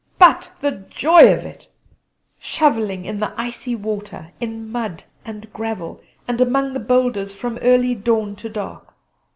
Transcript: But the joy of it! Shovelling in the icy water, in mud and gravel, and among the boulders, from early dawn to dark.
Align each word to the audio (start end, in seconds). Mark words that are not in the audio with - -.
But 0.17 0.51
the 0.61 0.71
joy 0.71 1.31
of 1.31 1.45
it! 1.45 1.67
Shovelling 2.39 3.05
in 3.05 3.19
the 3.19 3.33
icy 3.39 3.75
water, 3.75 4.31
in 4.39 4.67
mud 4.71 5.03
and 5.23 5.53
gravel, 5.53 6.01
and 6.27 6.41
among 6.41 6.73
the 6.73 6.79
boulders, 6.79 7.35
from 7.35 7.59
early 7.61 7.93
dawn 7.93 8.35
to 8.37 8.49
dark. 8.49 8.95